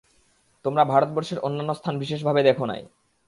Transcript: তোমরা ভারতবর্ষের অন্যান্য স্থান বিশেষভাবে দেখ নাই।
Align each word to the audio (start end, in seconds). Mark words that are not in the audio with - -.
তোমরা 0.65 0.83
ভারতবর্ষের 0.85 1.39
অন্যান্য 1.39 1.71
স্থান 1.73 1.95
বিশেষভাবে 1.99 2.41
দেখ 2.43 2.57
নাই। 2.61 2.81